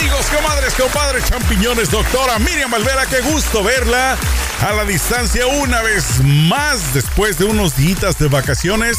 Amigos, 0.00 0.26
comadres, 0.34 0.72
compadres, 0.72 1.24
champiñones, 1.26 1.90
doctora 1.90 2.38
Miriam 2.38 2.70
Valvera, 2.70 3.04
qué 3.04 3.20
gusto 3.20 3.62
verla 3.62 4.16
a 4.62 4.72
la 4.72 4.86
distancia 4.86 5.46
una 5.46 5.82
vez 5.82 6.24
más 6.24 6.94
después 6.94 7.36
de 7.36 7.44
unos 7.44 7.76
días 7.76 8.18
de 8.18 8.28
vacaciones 8.28 8.96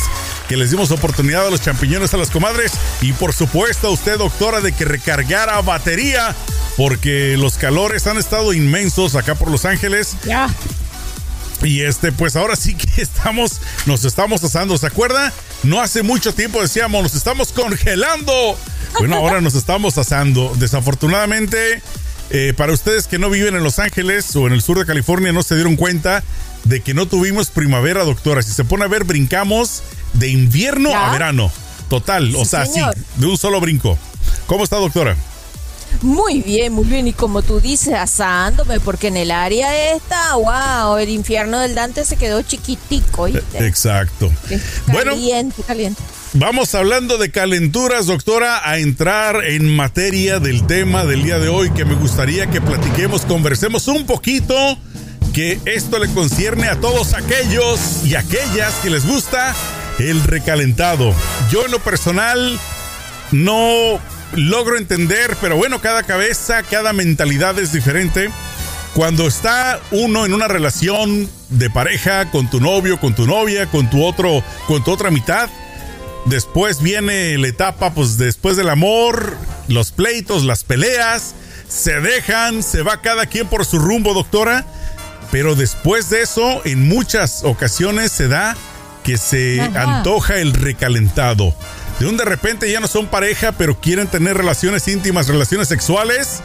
que 0.48 0.58
les 0.58 0.70
dimos 0.70 0.92
oportunidad 0.92 1.48
a 1.48 1.50
los 1.50 1.60
champiñones 1.60 2.14
a 2.14 2.18
las 2.18 2.29
comadres 2.29 2.74
y 3.01 3.14
por 3.14 3.33
supuesto 3.33 3.87
a 3.87 3.90
usted, 3.90 4.19
doctora, 4.19 4.62
de 4.62 4.74
que 4.74 4.86
recargara 4.86 5.60
batería 5.62 6.36
porque 6.78 7.36
los 7.36 7.56
calores 7.56 8.06
han 8.06 8.20
estado 8.20 8.54
inmensos 8.54 9.15
acá 9.15 9.33
por 9.33 9.49
Los 9.49 9.65
Ángeles. 9.65 10.18
Ya. 10.24 10.49
Y 11.63 11.81
este, 11.81 12.12
pues 12.12 12.36
ahora 12.36 12.56
sí 12.56 12.76
que 12.76 12.90
estamos, 13.02 13.60
nos 13.88 14.06
estamos 14.06 14.44
asando, 14.44 14.78
¿se 14.78 14.86
acuerda? 14.86 15.33
No 15.64 15.82
hace 15.82 16.04
mucho 16.04 16.34
tiempo 16.34 16.62
decíamos, 16.62 17.04
nos 17.04 17.16
estamos 17.16 17.52
congelando. 17.52 18.58
Bueno, 18.98 19.18
ahora 19.18 19.42
nos 19.42 19.56
estamos 19.56 19.98
asando. 19.98 20.54
Desafortunadamente, 20.58 21.82
eh, 22.32 22.54
para 22.56 22.74
ustedes 22.74 23.08
que 23.08 23.20
no 23.20 23.30
viven 23.30 23.56
en 23.56 23.64
Los 23.64 23.80
Ángeles 23.80 24.36
o 24.36 24.48
en 24.48 24.54
el 24.54 24.62
sur 24.62 24.80
de 24.80 24.86
California, 24.86 25.32
no 25.32 25.44
se 25.44 25.55
dieron 25.55 25.76
cuenta 25.76 26.24
de 26.64 26.82
que 26.82 26.94
no 26.94 27.08
tuvimos 27.08 27.50
primavera, 27.50 28.04
doctora. 28.04 28.42
Si 28.42 28.52
se 28.54 28.64
pone 28.64 28.86
a 28.86 28.88
ver, 28.88 29.04
brincamos 29.04 29.84
de 30.14 30.30
invierno 30.30 30.96
a 30.96 31.12
verano. 31.12 31.52
Total, 31.90 32.34
o 32.36 32.46
sea, 32.46 32.66
sí, 32.66 32.82
de 33.18 33.26
un 33.26 33.38
solo 33.38 33.60
brinco. 33.60 33.98
¿Cómo 34.48 34.64
está, 34.64 34.78
doctora? 34.78 35.16
Muy 36.02 36.41
bien, 36.41 36.73
muy 36.73 36.86
bien. 36.86 37.08
Y 37.08 37.14
como 37.14 37.41
tú 37.41 37.60
dices, 37.60 37.94
asándome, 37.94 38.80
porque 38.80 39.08
en 39.08 39.18
el 39.18 39.32
área 39.32 39.94
esta, 39.94 40.36
wow, 40.36 40.98
el 40.98 41.10
infierno 41.10 41.60
del 41.60 41.76
Dante 41.76 42.05
se 42.05 42.18
quedó 42.18 42.41
chiquitico. 42.41 43.24
¿oíste? 43.24 43.66
Exacto. 43.66 44.32
Caliente, 44.48 44.84
bueno, 44.88 45.68
caliente. 45.68 46.02
Vamos 46.34 46.74
hablando 46.76 47.18
de 47.18 47.30
calenturas, 47.30 48.05
doctora, 48.05 48.68
a 48.68 48.77
entrar 48.77 49.44
en 49.44 49.68
materia 49.76 50.40
del 50.40 50.66
tema 50.66 51.04
del 51.04 51.24
día 51.24 51.40
de 51.40 51.49
hoy 51.49 51.72
que 51.72 51.84
me 51.84 51.94
gustaría 51.94 52.48
que 52.48 52.62
platiquemos, 52.62 53.24
conversemos 53.24 53.90
un 53.90 54.05
poquito, 54.05 54.55
que 55.34 55.60
esto 55.66 55.99
le 55.99 56.07
concierne 56.07 56.70
a 56.70 56.79
todos 56.79 57.13
aquellos 57.16 58.05
y 58.05 58.16
aquellas 58.16 58.74
que 58.76 58.90
les 58.90 59.05
gusta 59.05 59.54
el 59.99 60.24
recalentado. 60.24 61.13
Yo 61.52 61.66
en 61.66 61.72
lo 61.72 61.79
personal 61.79 62.57
no 63.32 63.99
logro 64.33 64.77
entender, 64.77 65.35
pero 65.41 65.55
bueno, 65.57 65.81
cada 65.81 66.03
cabeza, 66.03 66.63
cada 66.63 66.93
mentalidad 66.93 67.57
es 67.59 67.71
diferente. 67.71 68.29
Cuando 68.93 69.27
está 69.27 69.79
uno 69.91 70.25
en 70.25 70.33
una 70.33 70.47
relación 70.47 71.29
de 71.49 71.69
pareja 71.69 72.29
con 72.29 72.49
tu 72.49 72.59
novio, 72.59 72.99
con 72.99 73.15
tu 73.15 73.25
novia, 73.25 73.67
con 73.67 73.89
tu 73.89 74.03
otro, 74.03 74.43
con 74.67 74.83
tu 74.83 74.91
otra 74.91 75.11
mitad, 75.11 75.49
Después 76.25 76.81
viene 76.81 77.38
la 77.38 77.47
etapa, 77.47 77.93
pues 77.93 78.17
después 78.17 78.55
del 78.55 78.69
amor, 78.69 79.35
los 79.67 79.91
pleitos, 79.91 80.43
las 80.43 80.63
peleas, 80.63 81.33
se 81.67 81.99
dejan, 81.99 82.61
se 82.63 82.83
va 82.83 83.01
cada 83.01 83.25
quien 83.25 83.47
por 83.47 83.66
su 83.66 83.79
rumbo, 83.79 84.13
doctora. 84.13 84.66
Pero 85.31 85.55
después 85.55 86.09
de 86.09 86.21
eso, 86.21 86.61
en 86.66 86.88
muchas 86.88 87.43
ocasiones 87.43 88.11
se 88.11 88.27
da 88.27 88.55
que 89.03 89.17
se 89.17 89.61
antoja 89.61 90.35
el 90.35 90.53
recalentado. 90.53 91.55
De 92.02 92.07
un 92.07 92.17
de 92.17 92.25
repente 92.25 92.71
ya 92.71 92.80
no 92.80 92.88
son 92.88 93.05
pareja, 93.05 93.52
pero 93.52 93.80
quieren 93.80 94.07
tener 94.07 94.35
relaciones 94.35 94.88
íntimas, 94.88 95.27
relaciones 95.27 95.67
sexuales. 95.67 96.39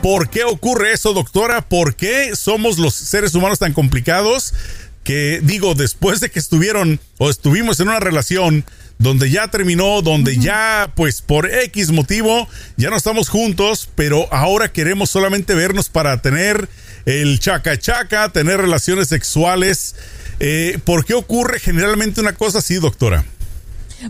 ¿Por 0.00 0.30
qué 0.30 0.44
ocurre 0.44 0.92
eso, 0.92 1.12
doctora? 1.12 1.60
¿Por 1.60 1.96
qué 1.96 2.36
somos 2.36 2.78
los 2.78 2.94
seres 2.94 3.34
humanos 3.34 3.58
tan 3.58 3.72
complicados? 3.72 4.54
Que 5.02 5.40
digo, 5.42 5.74
después 5.74 6.20
de 6.20 6.30
que 6.30 6.38
estuvieron 6.38 7.00
o 7.18 7.30
estuvimos 7.30 7.80
en 7.80 7.88
una 7.88 7.98
relación 7.98 8.64
donde 8.98 9.28
ya 9.28 9.48
terminó, 9.48 10.02
donde 10.02 10.36
ya, 10.36 10.92
pues 10.94 11.20
por 11.20 11.50
X 11.52 11.90
motivo, 11.90 12.48
ya 12.76 12.88
no 12.88 12.96
estamos 12.96 13.28
juntos, 13.28 13.88
pero 13.96 14.32
ahora 14.32 14.70
queremos 14.70 15.10
solamente 15.10 15.56
vernos 15.56 15.88
para 15.88 16.22
tener 16.22 16.68
el 17.06 17.40
chaca 17.40 17.76
chaca, 17.76 18.28
tener 18.28 18.60
relaciones 18.60 19.08
sexuales. 19.08 19.96
Eh, 20.38 20.78
¿Por 20.84 21.04
qué 21.04 21.14
ocurre 21.14 21.58
generalmente 21.58 22.20
una 22.20 22.34
cosa 22.34 22.60
así, 22.60 22.76
doctora? 22.76 23.24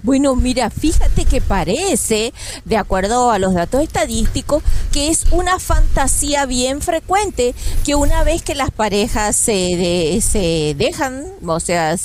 Bueno, 0.02 0.36
mira, 0.36 0.70
fíjate 0.70 1.24
que 1.24 1.40
parece, 1.40 2.32
de 2.64 2.76
acuerdo 2.76 3.30
a 3.30 3.38
los 3.38 3.54
datos 3.54 3.82
estadísticos, 3.82 4.62
que 4.90 5.08
es 5.08 5.26
una 5.30 5.58
fantasía 5.58 6.46
bien 6.46 6.80
frecuente 6.80 7.54
que 7.84 7.94
una 7.94 8.24
vez 8.24 8.42
que 8.42 8.54
las 8.54 8.70
parejas 8.70 9.36
se, 9.36 10.20
se 10.22 10.74
dejan, 10.76 11.24
o 11.46 11.60
sea, 11.60 11.96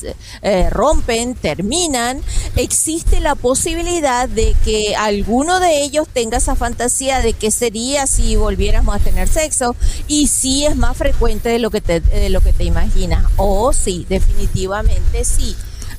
eh, 0.42 0.70
rompen, 0.70 1.36
terminan, 1.36 2.22
existe 2.56 3.20
la 3.20 3.36
posibilidad 3.36 4.28
de 4.28 4.56
que 4.64 4.96
alguno 4.96 5.60
de 5.60 5.84
ellos 5.84 6.08
tenga 6.12 6.38
esa 6.38 6.56
fantasía 6.56 7.22
de 7.22 7.34
qué 7.34 7.52
sería 7.52 8.08
si 8.08 8.36
volviéramos 8.36 8.96
a 8.96 9.00
tener 9.00 9.28
sexo 9.28 9.76
y 10.08 10.28
sí 10.28 10.66
es 10.66 10.76
más 10.76 10.98
frecuente 10.98 11.50
de 11.50 11.60
lo 11.60 11.70
que 11.70 11.82
te, 11.82 12.00
de 12.00 12.30
lo 12.30 12.42
que 12.42 12.54
te 12.54 12.64
imaginas. 12.64 13.26
O 13.38 13.74
sí, 13.74 14.06
definitivamente 14.10 15.24
sí. 15.24 15.56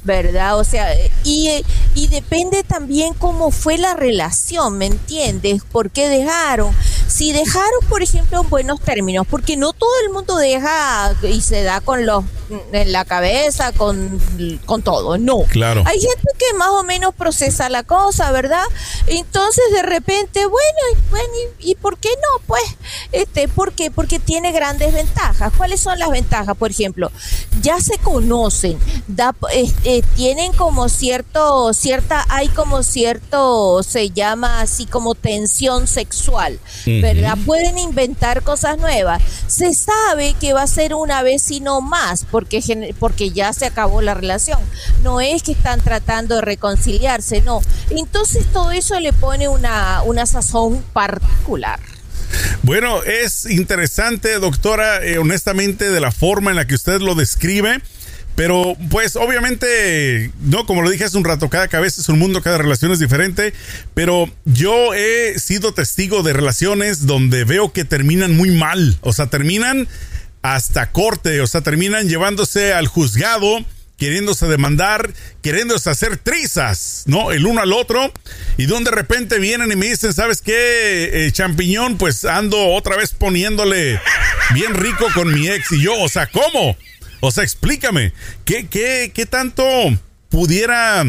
¿Verdad? 0.09 0.59
O 0.59 0.65
sea, 0.65 0.89
y, 1.23 1.63
y 1.95 2.07
depende 2.07 2.65
también 2.65 3.13
cómo 3.13 3.51
fue 3.51 3.77
la 3.77 3.93
relación, 3.93 4.79
¿me 4.79 4.87
entiendes? 4.87 5.63
¿Por 5.71 5.91
qué 5.91 6.09
dejaron? 6.09 6.75
Si 7.07 7.33
dejaron, 7.33 7.81
por 7.91 8.03
ejemplo, 8.03 8.41
en 8.41 8.49
buenos 8.49 8.81
términos, 8.81 9.27
porque 9.29 9.59
no 9.59 9.75
todo 9.75 9.91
el 10.07 10.13
mundo 10.13 10.37
deja 10.37 11.15
y 11.23 11.43
se 11.43 11.63
da 11.63 11.83
con 11.83 12.07
los 12.07 12.25
en 12.73 12.93
la 12.93 13.05
cabeza, 13.05 13.73
con, 13.73 14.21
con 14.67 14.83
todo, 14.83 15.19
no. 15.19 15.45
Claro. 15.45 15.83
Hay 15.87 16.01
gente 16.01 16.31
que 16.39 16.57
más 16.57 16.71
o 16.71 16.83
menos 16.83 17.15
procesa 17.15 17.69
la 17.69 17.83
cosa, 17.83 18.31
¿verdad? 18.33 18.65
Entonces 19.07 19.65
de 19.73 19.83
repente, 19.83 20.47
bueno, 20.47 20.79
y, 20.93 21.11
bueno, 21.11 21.33
y, 21.59 21.75
por 21.75 21.99
qué 21.99 22.09
no? 22.09 22.43
Pues, 22.47 22.63
este, 23.13 23.49
¿por 23.49 23.73
qué? 23.73 23.91
Porque 23.91 24.19
tiene 24.19 24.53
grandes 24.53 24.93
ventajas. 24.93 25.53
¿Cuáles 25.57 25.81
son 25.81 25.99
las 25.99 26.11
ventajas? 26.11 26.57
Por 26.57 26.71
ejemplo, 26.71 27.11
ya 27.63 27.81
se 27.81 27.99
conocen, 27.99 28.79
da, 29.07 29.35
eh, 29.53 30.03
tienen 30.17 30.53
como 30.53 30.89
cierto, 30.89 31.73
cierta, 31.73 32.25
hay 32.29 32.49
como 32.49 32.83
cierto, 32.83 33.83
se 33.83 34.11
llama 34.11 34.61
así 34.61 34.87
como 34.87 35.15
tensión 35.15 35.87
sexual, 35.87 36.59
¿verdad? 36.87 37.37
Pueden 37.45 37.79
inventar 37.79 38.43
cosas 38.43 38.79
nuevas. 38.79 39.23
Se 39.47 39.75
sabe 39.75 40.35
que 40.41 40.53
va 40.53 40.63
a 40.63 40.67
ser 40.67 40.95
una 40.95 41.23
vez 41.23 41.51
y 41.51 41.61
no 41.61 41.81
más, 41.81 42.25
porque, 42.39 42.95
porque 43.01 43.31
ya 43.31 43.53
se 43.53 43.67
acabó 43.67 44.01
la 44.01 44.15
relación. 44.15 44.61
No 45.03 45.21
es 45.21 45.43
que 45.43 45.51
están 45.51 45.81
tratando 45.81 46.37
de 46.37 46.43
reconciliarse, 46.43 47.41
no. 47.43 47.61
Entonces 47.91 48.47
todo 48.53 48.71
eso 48.71 49.01
le 49.01 49.13
pone 49.13 49.49
una, 49.49 50.03
una 50.05 50.25
sazón 50.25 50.85
particular. 50.93 51.81
Bueno, 52.63 53.03
es 53.03 53.45
interesante, 53.47 54.39
doctora, 54.39 55.05
eh, 55.05 55.19
honestamente, 55.19 55.91
de 55.91 55.99
la 55.99 56.13
forma 56.13 56.51
en 56.51 56.57
la 56.57 56.67
que 56.69 56.77
usted 56.77 57.01
lo 57.01 57.17
describe. 57.17 57.81
Pero 58.37 58.77
pues 58.89 59.17
obviamente, 59.17 60.31
no, 60.41 60.65
como 60.65 60.83
lo 60.83 60.91
dije 60.91 61.03
hace 61.03 61.19
un 61.19 61.25
rato, 61.25 61.51
cada 61.51 61.67
cabeza 61.67 62.01
es 62.01 62.09
un 62.09 62.21
mundo, 62.21 62.41
cada 62.41 62.57
relación 62.57 62.93
es 62.93 63.01
diferente, 63.01 63.53
pero 63.95 64.31
yo 64.45 64.95
he 64.95 65.41
sido 65.41 65.75
testigo 65.75 66.23
de 66.23 66.35
relaciones 66.35 67.05
donde 67.05 67.43
veo 67.43 67.73
que 67.73 67.85
terminan 67.85 68.37
muy 68.37 68.53
mal, 68.53 68.97
o 69.01 69.13
sea, 69.13 69.27
terminan 69.27 69.89
hasta 70.55 70.91
corte, 70.91 71.41
o 71.41 71.47
sea, 71.47 71.61
terminan 71.61 72.09
llevándose 72.09 72.73
al 72.73 72.87
juzgado, 72.87 73.65
queriéndose 73.97 74.47
demandar, 74.47 75.13
queriéndose 75.43 75.91
hacer 75.91 76.17
trizas, 76.17 77.03
¿no? 77.07 77.33
El 77.33 77.47
uno 77.47 77.61
al 77.61 77.73
otro, 77.73 78.13
y 78.57 78.67
donde 78.67 78.91
de 78.91 78.97
repente 78.97 79.39
vienen 79.39 79.73
y 79.73 79.77
me 79.77 79.87
dicen, 79.87 80.13
¿sabes 80.13 80.41
qué, 80.41 81.27
eh, 81.27 81.33
champiñón? 81.33 81.99
Pues 81.99 82.25
ando 82.25 82.69
otra 82.69 82.97
vez 82.97 83.11
poniéndole 83.11 84.01
bien 84.55 84.75
rico 84.75 85.07
con 85.15 85.33
mi 85.33 85.49
ex, 85.49 85.73
y 85.73 85.83
yo, 85.83 86.01
o 86.01 86.09
sea, 86.09 86.29
¿cómo? 86.29 86.77
O 87.21 87.31
sea, 87.33 87.43
explícame, 87.43 88.13
¿qué, 88.45 88.69
qué, 88.69 89.11
qué 89.13 89.27
tanto 89.27 89.65
pudiera 90.29 91.05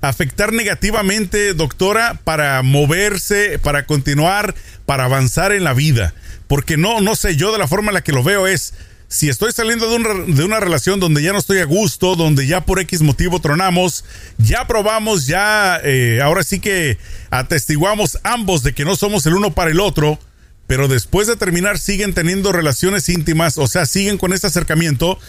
afectar 0.00 0.52
negativamente, 0.52 1.54
doctora, 1.54 2.18
para 2.24 2.60
moverse, 2.62 3.60
para 3.60 3.86
continuar, 3.86 4.54
para 4.86 5.04
avanzar 5.04 5.52
en 5.52 5.62
la 5.62 5.74
vida? 5.74 6.14
Porque 6.50 6.76
no, 6.76 7.00
no 7.00 7.14
sé, 7.14 7.36
yo 7.36 7.52
de 7.52 7.58
la 7.58 7.68
forma 7.68 7.90
en 7.90 7.94
la 7.94 8.02
que 8.02 8.10
lo 8.10 8.24
veo 8.24 8.48
es, 8.48 8.74
si 9.06 9.28
estoy 9.28 9.52
saliendo 9.52 9.88
de, 9.88 9.94
un, 9.94 10.34
de, 10.34 10.42
una 10.42 10.58
relación 10.58 10.98
donde 10.98 11.22
ya 11.22 11.32
no 11.32 11.38
estoy 11.38 11.60
a 11.60 11.64
gusto, 11.64 12.16
donde 12.16 12.44
ya 12.44 12.62
por 12.62 12.80
X 12.80 13.02
motivo 13.02 13.40
tronamos, 13.40 14.04
ya 14.36 14.66
probamos, 14.66 15.28
ya 15.28 15.80
eh, 15.84 16.18
ahora 16.20 16.42
sí 16.42 16.58
que 16.58 16.98
atestiguamos 17.30 18.18
ambos 18.24 18.64
de 18.64 18.72
que 18.72 18.84
no 18.84 18.96
somos 18.96 19.24
el 19.26 19.34
uno 19.34 19.54
para 19.54 19.70
el 19.70 19.78
otro, 19.78 20.18
pero 20.66 20.88
después 20.88 21.28
de 21.28 21.36
terminar 21.36 21.78
siguen 21.78 22.14
teniendo 22.14 22.50
relaciones 22.50 23.08
íntimas, 23.08 23.56
o 23.56 23.68
sea, 23.68 23.86
siguen 23.86 24.18
con 24.18 24.32
este 24.32 24.48
acercamiento, 24.48 25.20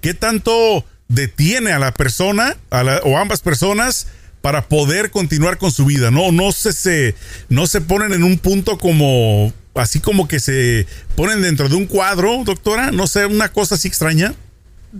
¿qué 0.00 0.14
tanto 0.14 0.86
detiene 1.08 1.72
a 1.72 1.78
la 1.78 1.92
persona 1.92 2.56
a 2.70 3.02
o 3.04 3.18
ambas 3.18 3.42
personas 3.42 4.06
para 4.40 4.68
poder 4.68 5.10
continuar 5.10 5.58
con 5.58 5.70
su 5.70 5.84
vida? 5.84 6.10
No, 6.10 6.32
no 6.32 6.52
se, 6.52 6.72
se, 6.72 7.14
no 7.48 7.66
se 7.66 7.80
ponen 7.80 8.12
en 8.12 8.24
un 8.24 8.38
punto 8.38 8.78
como 8.78 9.52
así 9.74 10.00
como 10.00 10.28
que 10.28 10.40
se 10.40 10.86
ponen 11.16 11.42
dentro 11.42 11.68
de 11.68 11.76
un 11.76 11.86
cuadro, 11.86 12.42
doctora, 12.44 12.90
no 12.90 13.06
sé, 13.06 13.26
una 13.26 13.50
cosa 13.50 13.76
así 13.76 13.88
extraña. 13.88 14.34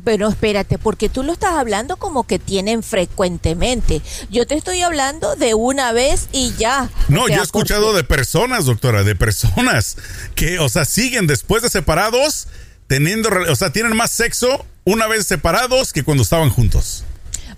Pero 0.05 0.29
espérate, 0.29 0.79
porque 0.79 1.09
tú 1.09 1.25
lo 1.25 1.33
estás 1.33 1.55
hablando 1.55 1.97
como 1.97 2.25
que 2.25 2.39
tienen 2.39 2.85
frecuentemente. 2.85 4.03
Yo 4.31 4.47
te 4.47 4.55
estoy 4.55 4.83
hablando 4.83 5.35
de 5.35 5.55
una 5.55 5.91
vez 5.91 6.29
y 6.33 6.53
ya. 6.57 6.89
No, 7.09 7.27
yo 7.27 7.41
he 7.41 7.43
escuchado 7.43 7.93
de 7.93 8.05
personas, 8.05 8.67
doctora, 8.67 9.03
de 9.03 9.17
personas 9.17 9.97
que, 10.37 10.61
o 10.61 10.69
sea, 10.69 10.85
siguen 10.85 11.27
después 11.27 11.63
de 11.63 11.71
separados 11.71 12.47
teniendo, 12.87 13.31
o 13.49 13.57
sea, 13.57 13.73
tienen 13.73 13.97
más 13.97 14.13
sexo 14.13 14.65
una 14.85 15.09
vez 15.09 15.27
separados 15.27 15.93
que 15.93 16.05
cuando 16.05 16.23
estaban 16.23 16.51
juntos. 16.51 17.05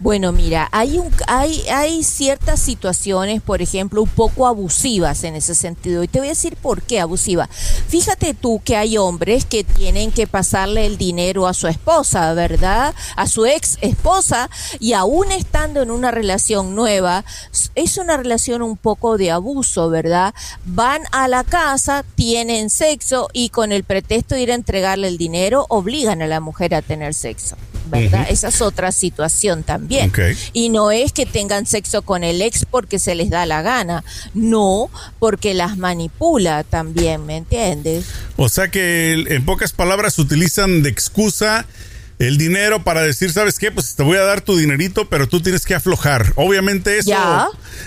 Bueno, 0.02 0.32
mira, 0.32 0.68
hay, 0.72 0.98
un, 0.98 1.12
hay, 1.28 1.62
hay 1.68 2.02
ciertas 2.02 2.58
situaciones, 2.58 3.40
por 3.40 3.62
ejemplo, 3.62 4.02
un 4.02 4.08
poco 4.08 4.48
abusivas 4.48 5.22
en 5.22 5.36
ese 5.36 5.54
sentido. 5.54 6.02
Y 6.02 6.08
te 6.08 6.18
voy 6.18 6.26
a 6.26 6.30
decir 6.30 6.56
por 6.56 6.82
qué 6.82 6.98
abusiva. 6.98 7.46
Fíjate 7.46 8.34
tú 8.34 8.60
que 8.64 8.74
hay 8.74 8.98
hombres 8.98 9.44
que 9.44 9.62
tienen 9.62 10.10
que 10.10 10.26
pasarle 10.26 10.86
el 10.86 10.98
dinero 10.98 11.46
a 11.46 11.54
su 11.54 11.68
esposa, 11.68 12.34
¿verdad? 12.34 12.96
A 13.14 13.28
su 13.28 13.46
ex 13.46 13.78
esposa, 13.80 14.50
y 14.80 14.94
aún 14.94 15.30
estando 15.30 15.82
en 15.82 15.92
una 15.92 16.10
relación 16.10 16.74
nueva, 16.74 17.24
es 17.76 17.96
una 17.96 18.16
relación 18.16 18.60
un 18.62 18.76
poco 18.76 19.16
de 19.16 19.30
abuso, 19.30 19.88
¿verdad? 19.88 20.34
Van 20.64 21.02
a 21.12 21.28
la 21.28 21.44
casa, 21.44 22.04
tienen 22.16 22.70
sexo 22.70 23.28
y 23.32 23.50
con 23.50 23.70
el 23.70 23.84
pretexto 23.84 24.34
de 24.34 24.42
ir 24.42 24.50
a 24.50 24.56
entregarle 24.56 25.06
el 25.06 25.16
dinero, 25.16 25.64
obligan 25.68 26.22
a 26.22 26.26
la 26.26 26.40
mujer 26.40 26.74
a 26.74 26.82
tener 26.82 27.14
sexo. 27.14 27.56
¿Verdad? 28.00 28.26
Esa 28.28 28.48
es 28.48 28.60
otra 28.60 28.90
situación 28.90 29.62
también. 29.62 30.12
Y 30.52 30.70
no 30.70 30.90
es 30.90 31.12
que 31.12 31.26
tengan 31.26 31.66
sexo 31.66 32.02
con 32.02 32.24
el 32.24 32.42
ex 32.42 32.64
porque 32.64 32.98
se 32.98 33.14
les 33.14 33.30
da 33.30 33.46
la 33.46 33.62
gana, 33.62 34.04
no, 34.34 34.90
porque 35.18 35.54
las 35.54 35.76
manipula 35.76 36.64
también, 36.64 37.24
¿me 37.26 37.36
entiendes? 37.36 38.06
O 38.36 38.48
sea 38.48 38.68
que 38.68 39.12
en 39.28 39.44
pocas 39.44 39.72
palabras 39.72 40.18
utilizan 40.18 40.82
de 40.82 40.88
excusa 40.88 41.66
el 42.18 42.38
dinero 42.38 42.84
para 42.84 43.02
decir, 43.02 43.32
¿sabes 43.32 43.58
qué? 43.58 43.70
Pues 43.72 43.94
te 43.96 44.02
voy 44.02 44.16
a 44.16 44.22
dar 44.22 44.40
tu 44.40 44.56
dinerito, 44.56 45.08
pero 45.08 45.28
tú 45.28 45.40
tienes 45.40 45.64
que 45.64 45.74
aflojar. 45.74 46.32
Obviamente 46.36 46.98
eso, 46.98 47.12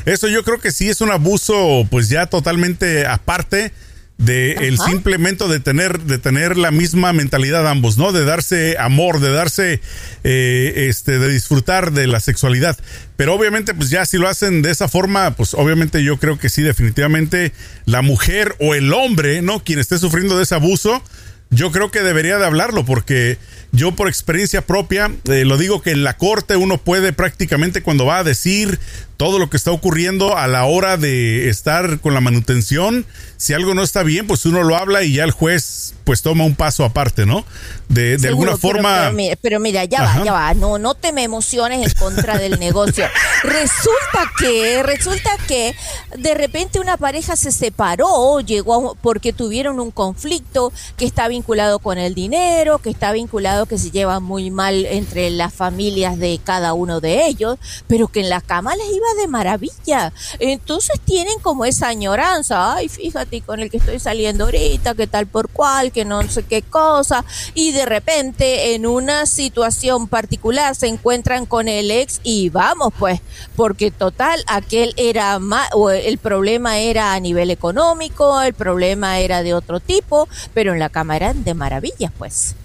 eso 0.05 0.27
yo 0.27 0.43
creo 0.43 0.59
que 0.59 0.71
sí 0.71 0.89
es 0.89 1.01
un 1.01 1.11
abuso, 1.11 1.87
pues 1.89 2.09
ya 2.09 2.25
totalmente 2.25 3.05
aparte 3.07 3.71
de 4.17 4.53
el 4.67 4.77
simplemente 4.79 5.45
de 5.47 5.59
tener 5.59 5.99
de 6.01 6.17
tener 6.17 6.57
la 6.57 6.71
misma 6.71 7.11
mentalidad 7.11 7.67
ambos 7.67 7.97
no 7.97 8.13
de 8.13 8.23
darse 8.23 8.77
amor 8.79 9.19
de 9.19 9.29
darse 9.29 9.81
eh, 10.23 10.87
este 10.87 11.19
de 11.19 11.29
disfrutar 11.29 11.91
de 11.91 12.07
la 12.07 12.19
sexualidad. 12.19 12.77
Pero 13.17 13.33
obviamente 13.33 13.73
pues 13.73 13.89
ya 13.89 14.05
si 14.05 14.17
lo 14.17 14.29
hacen 14.29 14.61
de 14.61 14.71
esa 14.71 14.87
forma 14.87 15.31
pues 15.31 15.53
obviamente 15.53 16.03
yo 16.03 16.17
creo 16.17 16.39
que 16.39 16.49
sí 16.49 16.61
definitivamente 16.61 17.51
la 17.85 18.01
mujer 18.01 18.55
o 18.59 18.73
el 18.73 18.93
hombre 18.93 19.41
no 19.41 19.63
quien 19.63 19.79
esté 19.79 19.97
sufriendo 19.97 20.37
de 20.37 20.43
ese 20.43 20.55
abuso 20.55 21.03
yo 21.49 21.71
creo 21.71 21.91
que 21.91 22.01
debería 22.01 22.37
de 22.37 22.45
hablarlo 22.45 22.85
porque 22.85 23.37
yo 23.71 23.93
por 23.93 24.07
experiencia 24.07 24.61
propia 24.61 25.11
eh, 25.25 25.45
lo 25.45 25.57
digo 25.57 25.81
que 25.81 25.91
en 25.91 26.03
la 26.03 26.17
corte 26.17 26.55
uno 26.55 26.77
puede 26.77 27.13
prácticamente 27.13 27.83
cuando 27.83 28.05
va 28.05 28.19
a 28.19 28.23
decir 28.23 28.79
todo 29.17 29.39
lo 29.39 29.49
que 29.49 29.57
está 29.57 29.71
ocurriendo 29.71 30.37
a 30.37 30.47
la 30.47 30.65
hora 30.65 30.97
de 30.97 31.49
estar 31.49 31.99
con 31.99 32.13
la 32.13 32.21
manutención, 32.21 33.05
si 33.37 33.53
algo 33.53 33.73
no 33.73 33.83
está 33.83 34.03
bien, 34.03 34.27
pues 34.27 34.45
uno 34.45 34.63
lo 34.63 34.75
habla 34.75 35.03
y 35.03 35.13
ya 35.13 35.23
el 35.23 35.31
juez 35.31 35.93
pues 36.03 36.21
toma 36.21 36.45
un 36.45 36.55
paso 36.55 36.85
aparte, 36.85 37.25
¿no? 37.25 37.43
De, 37.89 38.17
de 38.17 38.27
alguna 38.27 38.57
forma... 38.57 39.11
Pero, 39.41 39.59
mira, 39.59 39.85
ya 39.85 40.03
va, 40.03 40.23
ya 40.23 40.31
va, 40.31 40.53
no, 40.53 40.77
no 40.77 40.93
te 40.93 41.11
me 41.11 41.23
emociones 41.23 41.85
en 41.85 41.91
contra 41.99 42.37
del 42.37 42.59
negocio. 42.59 43.05
Resulta 43.43 44.31
que, 44.39 44.83
resulta 44.83 45.31
que 45.47 45.75
de 46.17 46.33
repente 46.35 46.79
una 46.79 46.97
pareja 46.97 47.35
se 47.35 47.51
separó, 47.51 48.39
llegó 48.41 48.95
porque 49.01 49.33
tuvieron 49.33 49.79
un 49.79 49.89
conflicto 49.89 50.71
que 50.95 51.05
está 51.05 51.27
vinculado 51.27 51.79
con 51.79 51.97
el 51.97 52.13
dinero, 52.13 52.77
que 52.77 52.91
está 52.91 53.11
vinculado 53.11 53.65
que 53.65 53.79
se 53.79 53.89
lleva 53.89 54.19
muy 54.19 54.51
mal 54.51 54.85
entre 54.85 55.31
las 55.31 55.53
familias 55.53 56.19
de 56.19 56.39
cada 56.43 56.73
uno 56.73 57.01
de 57.01 57.25
ellos, 57.25 57.57
pero 57.87 58.07
que 58.07 58.19
en 58.19 58.29
la 58.29 58.41
cama 58.41 58.75
les 58.75 58.87
iba 58.87 59.04
de 59.17 59.27
maravilla. 59.27 60.13
Entonces 60.39 60.99
tienen 61.03 61.39
como 61.39 61.65
esa 61.65 61.87
añoranza, 61.87 62.73
ay, 62.75 62.89
fíjate 62.89 63.41
con 63.41 63.59
el 63.59 63.69
que 63.69 63.77
estoy 63.77 63.99
saliendo 63.99 64.45
ahorita, 64.45 64.95
que 64.95 65.07
tal 65.07 65.27
por 65.27 65.49
cual, 65.49 65.91
que 65.91 66.05
no 66.05 66.21
sé 66.29 66.43
qué 66.43 66.61
cosa, 66.61 67.25
y 67.53 67.71
de 67.71 67.85
repente 67.85 68.73
en 68.75 68.85
una 68.85 69.25
situación 69.25 70.07
particular 70.07 70.75
se 70.75 70.87
encuentran 70.87 71.45
con 71.45 71.67
el 71.67 71.91
ex 71.91 72.19
y 72.23 72.49
vamos 72.49 72.93
pues, 72.97 73.21
porque 73.55 73.91
total, 73.91 74.43
aquel 74.47 74.93
era 74.97 75.39
más, 75.39 75.69
o 75.73 75.91
el 75.91 76.17
problema 76.17 76.79
era 76.79 77.13
a 77.13 77.19
nivel 77.19 77.51
económico, 77.51 78.41
el 78.41 78.53
problema 78.53 79.19
era 79.19 79.43
de 79.43 79.53
otro 79.53 79.79
tipo, 79.79 80.27
pero 80.53 80.73
en 80.73 80.79
la 80.79 80.89
cama 80.89 81.15
eran 81.15 81.43
de 81.43 81.53
maravillas 81.53 82.11
pues. 82.17 82.55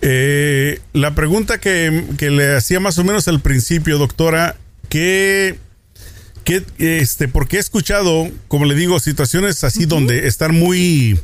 Eh, 0.00 0.80
la 0.92 1.14
pregunta 1.14 1.58
que, 1.58 2.04
que, 2.18 2.30
le 2.30 2.56
hacía 2.56 2.78
más 2.78 2.98
o 2.98 3.04
menos 3.04 3.26
al 3.26 3.40
principio, 3.40 3.98
doctora, 3.98 4.56
que, 4.88 5.58
este, 6.78 7.28
porque 7.28 7.56
he 7.56 7.60
escuchado, 7.60 8.30
como 8.48 8.64
le 8.64 8.74
digo, 8.74 9.00
situaciones 9.00 9.64
así 9.64 9.84
donde 9.84 10.26
están 10.26 10.54
muy, 10.54 11.20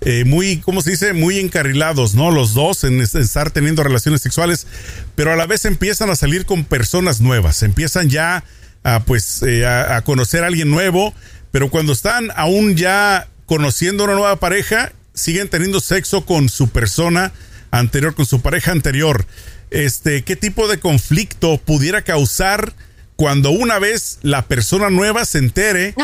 eh, 0.00 0.24
muy, 0.24 0.58
¿cómo 0.58 0.82
se 0.82 0.90
dice? 0.90 1.12
Muy 1.12 1.38
encarrilados, 1.38 2.14
¿no? 2.14 2.30
Los 2.30 2.54
dos 2.54 2.84
en, 2.84 3.00
estar 3.00 3.50
teniendo 3.50 3.82
relaciones 3.82 4.20
sexuales, 4.20 4.66
pero 5.14 5.32
a 5.32 5.36
la 5.36 5.46
vez 5.46 5.64
empiezan 5.64 6.10
a 6.10 6.16
salir 6.16 6.44
con 6.44 6.64
personas 6.64 7.20
nuevas, 7.20 7.62
empiezan 7.62 8.10
ya 8.10 8.44
a, 8.82 9.00
pues, 9.04 9.42
eh, 9.42 9.66
a, 9.66 10.02
conocer 10.02 10.44
a 10.44 10.48
alguien 10.48 10.70
nuevo, 10.70 11.14
pero 11.52 11.70
cuando 11.70 11.92
están 11.92 12.30
aún 12.36 12.76
ya 12.76 13.28
conociendo 13.46 14.04
una 14.04 14.14
nueva 14.14 14.36
pareja, 14.36 14.92
siguen 15.14 15.48
teniendo 15.48 15.80
sexo 15.80 16.26
con 16.26 16.48
su 16.48 16.68
persona 16.68 17.32
anterior, 17.70 18.14
con 18.14 18.26
su 18.26 18.42
pareja 18.42 18.72
anterior. 18.72 19.24
Este, 19.70 20.22
¿qué 20.22 20.36
tipo 20.36 20.68
de 20.68 20.78
conflicto 20.78 21.58
pudiera 21.58 22.02
causar 22.02 22.74
cuando 23.16 23.50
una 23.50 23.78
vez 23.78 24.18
la 24.22 24.42
persona 24.42 24.90
nueva 24.90 25.24
se 25.24 25.38
entere 25.38 25.94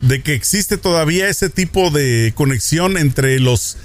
de 0.00 0.22
que 0.22 0.34
existe 0.34 0.76
todavía 0.76 1.28
ese 1.28 1.48
tipo 1.48 1.90
de 1.90 2.32
conexión 2.34 2.98
entre 2.98 3.40
los 3.40 3.78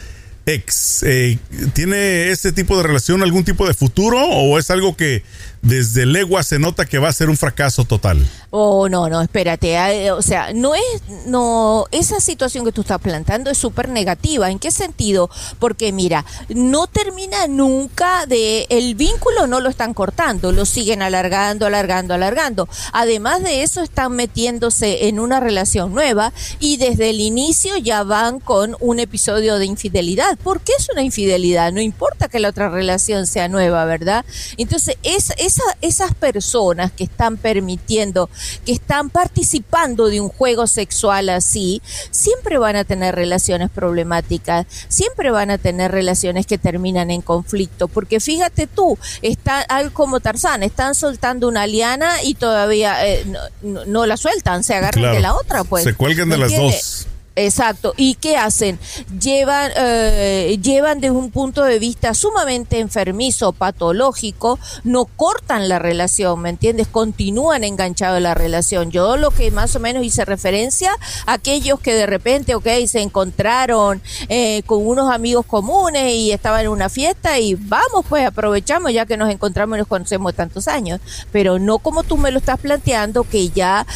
ex, 0.46 1.04
eh, 1.04 1.38
¿tiene 1.74 2.30
ese 2.32 2.52
tipo 2.52 2.76
de 2.76 2.84
relación 2.84 3.24
algún 3.24 3.46
tipo 3.46 3.66
de 3.66 3.74
futuro 3.74 4.22
o 4.22 4.60
es 4.60 4.70
algo 4.70 4.98
que 4.98 5.24
desde 5.64 6.06
legua 6.06 6.44
se 6.44 6.60
nota 6.60 6.86
que 6.86 7.00
va 7.00 7.08
a 7.08 7.14
ser 7.14 7.30
un 7.30 7.38
fracaso 7.38 7.86
total. 7.86 8.28
Oh, 8.50 8.90
no, 8.90 9.08
no, 9.10 9.22
espérate. 9.22 10.12
O 10.12 10.22
sea, 10.22 10.54
no 10.54 10.76
es, 10.76 10.82
no, 11.26 11.86
esa 11.92 12.20
situación 12.20 12.66
que 12.66 12.74
tú 12.74 12.82
estás 12.82 13.00
plantando 13.00 13.50
es 13.50 13.58
súper 13.58 13.88
negativa. 13.88 14.52
¿En 14.52 14.60
qué 14.60 14.72
sentido? 14.72 15.30
Porque 15.60 15.94
mira, 15.94 16.26
no 16.50 16.88
termina 16.88 17.48
nunca 17.48 18.26
de, 18.26 18.68
el 18.70 18.96
vínculo 18.96 19.48
no 19.48 19.62
lo 19.62 19.70
están 19.70 19.94
cortando, 19.94 20.52
lo 20.52 20.66
siguen 20.66 21.02
alargando, 21.02 21.66
alargando, 21.66 22.14
alargando. 22.14 22.68
Además 22.92 23.42
de 23.42 23.64
eso, 23.64 23.82
están 23.82 24.12
metiéndose 24.18 25.08
en 25.08 25.18
una 25.20 25.40
relación 25.40 25.94
nueva 25.94 26.34
y 26.60 26.76
desde 26.76 27.10
el 27.10 27.22
inicio 27.22 27.78
ya 27.78 28.04
van 28.04 28.42
con 28.42 28.76
un 28.82 29.00
episodio 29.00 29.58
de 29.58 29.66
infidelidad. 29.66 30.38
¿Por 30.40 30.60
qué 30.60 30.74
es 30.78 30.90
una 30.92 31.04
infidelidad? 31.04 31.72
No 31.72 31.80
importa 31.80 32.28
que 32.28 32.40
la 32.40 32.50
otra 32.50 32.68
relación 32.68 33.28
sea 33.28 33.48
nueva, 33.48 33.86
¿verdad? 33.86 34.26
Entonces, 34.58 34.98
es 35.04 35.32
esas 35.82 36.14
personas 36.14 36.92
que 36.92 37.04
están 37.04 37.38
permitiendo, 37.38 38.30
que 38.66 38.72
están 38.72 39.10
participando 39.10 40.08
de 40.08 40.22
un 40.22 40.30
juego 40.30 40.68
sexual 40.68 41.30
así, 41.30 41.82
siempre 42.12 42.58
van 42.58 42.76
a 42.76 42.84
tener 42.84 43.16
relaciones 43.16 43.70
problemáticas, 43.70 44.66
siempre 44.88 45.32
van 45.32 45.52
a 45.52 45.58
tener 45.58 45.92
relaciones 45.92 46.46
que 46.46 46.58
terminan 46.58 47.12
en 47.12 47.22
conflicto, 47.22 47.88
porque 47.88 48.20
fíjate 48.20 48.68
tú, 48.68 48.98
está 49.22 49.66
como 49.94 50.20
Tarzán, 50.20 50.64
están 50.64 50.96
soltando 50.96 51.48
una 51.48 51.68
liana 51.68 52.24
y 52.24 52.36
todavía 52.36 53.06
eh, 53.08 53.26
no, 53.62 54.06
la 54.06 54.18
sueltan, 54.18 54.64
se 54.64 54.76
agarran 54.76 55.14
de 55.14 55.20
la 55.20 55.36
otra, 55.36 55.64
pues. 55.64 55.84
Se 55.84 55.94
cuelgan 55.94 56.30
de 56.30 56.38
las 56.38 56.56
dos. 56.56 57.08
Exacto. 57.36 57.94
¿Y 57.98 58.16
qué 58.16 58.38
hacen? 58.38 58.78
Llevan, 59.20 59.72
eh, 59.76 60.60
llevan 60.62 61.00
desde 61.00 61.16
un 61.16 61.32
punto 61.32 61.64
de 61.64 61.80
vista 61.80 62.14
sumamente 62.14 62.80
enfermizo, 62.80 63.54
patológico, 63.54 64.60
no 64.84 65.06
cortan 65.06 65.68
la 65.68 65.80
relación, 65.80 66.42
¿me 66.42 66.50
entiendes? 66.50 66.88
Continúan 66.88 67.64
enganchados 67.64 68.18
en 68.18 68.24
la 68.24 68.36
relación. 68.36 68.92
Yo 68.92 69.18
lo 69.18 69.32
que 69.32 69.50
más 69.50 69.76
o 69.76 69.80
menos 69.80 70.04
hice 70.04 70.26
referencia 70.26 70.96
a 71.26 71.34
aquellos 71.34 71.80
que 71.80 71.96
de 71.96 72.06
repente, 72.06 72.54
ok, 72.54 72.68
se 72.86 73.02
encontraron 73.02 74.02
eh, 74.30 74.62
con 74.68 74.86
unos 74.86 75.12
amigos 75.12 75.46
comunes 75.48 76.14
y 76.14 76.32
estaban 76.32 76.62
en 76.62 76.68
una 76.68 76.90
fiesta 76.90 77.40
y 77.40 77.56
vamos, 77.56 78.06
pues 78.08 78.28
aprovechamos 78.28 78.94
ya 78.94 79.08
que 79.08 79.18
nos 79.18 79.32
encontramos 79.32 79.78
y 79.78 79.80
nos 79.80 79.88
conocemos 79.88 80.36
tantos 80.36 80.68
años. 80.68 81.00
Pero 81.32 81.58
no 81.58 81.80
como 81.80 82.04
tú 82.04 82.18
me 82.18 82.30
lo 82.30 82.38
estás 82.38 82.60
planteando, 82.60 83.24
que 83.24 83.50
ya, 83.50 83.88